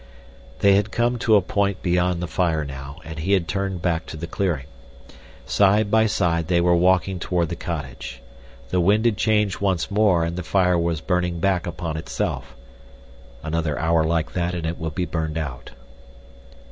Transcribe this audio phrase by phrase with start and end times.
[0.61, 4.07] They had come to a point beyond the fire now, and he had turned back
[4.07, 4.65] to the clearing.
[5.45, 8.19] Side by side they were walking toward the cottage.
[8.69, 14.03] The wind had changed once more and the fire was burning back upon itself—another hour
[14.03, 15.69] like that and it would be burned out.